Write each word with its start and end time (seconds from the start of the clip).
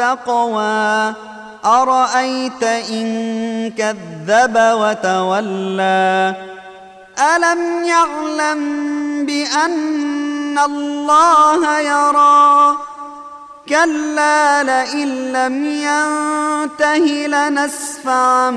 التقوى 0.00 1.14
أرأيت 1.64 2.62
إن 2.62 3.72
كذب 3.78 4.56
وتولى. 4.56 6.34
ألم 7.36 7.84
يعلم 7.84 8.60
بأن 9.26 10.58
الله 10.58 11.80
يرى؟ 11.80 12.76
كلا 13.68 14.62
لئن 14.62 15.32
لم 15.32 15.64
ينته 15.64 17.26
لنسفعا 17.26 18.50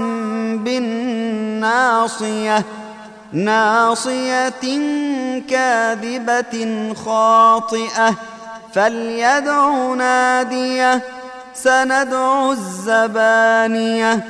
بالناصية. 0.63 2.65
ناصية 3.33 4.49
كاذبة 5.49 6.93
خاطئة. 7.05 8.15
فليدع 8.73 9.93
ناديه. 9.93 11.01
سندع 11.53 12.51
الزبانية. 12.51 14.25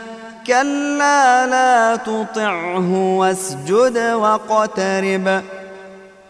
كلا 0.47 1.47
لا 1.47 1.95
تطعه 1.95 3.16
واسجد 3.17 3.97
واقترب. 3.97 5.44